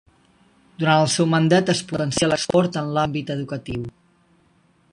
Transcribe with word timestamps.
Durant 0.83 1.01
el 1.01 1.09
seu 1.15 1.27
mandat 1.33 1.69
es 1.73 1.83
potencià 1.91 2.29
l'esport 2.31 2.79
en 2.81 2.89
l'àmbit 2.95 3.33
educatiu. 3.35 3.85